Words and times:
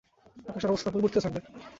আকাশের 0.45 0.71
অবস্থা 0.71 0.87
অপরিবর্তিত 0.89 1.19
থাকবে? 1.23 1.39